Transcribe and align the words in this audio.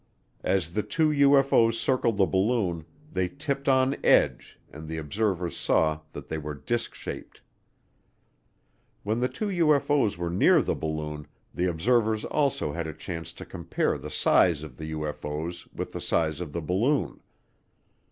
As 0.43 0.73
the 0.73 0.81
two 0.81 1.09
UFO's 1.09 1.79
circled 1.79 2.17
the 2.17 2.25
balloon, 2.25 2.85
they 3.13 3.27
tipped 3.27 3.69
on 3.69 3.95
edge 4.03 4.59
and 4.71 4.87
the 4.87 4.97
observers 4.97 5.55
saw 5.55 5.99
that 6.13 6.27
they 6.27 6.39
were 6.39 6.55
disk 6.55 6.95
shaped. 6.95 7.41
When 9.03 9.19
the 9.19 9.29
two 9.29 9.49
UFO's 9.49 10.17
were 10.17 10.31
near 10.31 10.59
the 10.63 10.73
balloon, 10.73 11.27
the 11.53 11.65
observers 11.67 12.25
also 12.25 12.71
had 12.73 12.87
a 12.87 12.93
chance 12.95 13.31
to 13.33 13.45
compare 13.45 13.99
the 13.99 14.09
size 14.09 14.63
of 14.63 14.77
the 14.77 14.91
UFO's 14.93 15.67
with 15.67 15.91
the 15.91 16.01
size 16.01 16.41
of 16.41 16.51
the 16.51 16.61
balloon. 16.61 17.19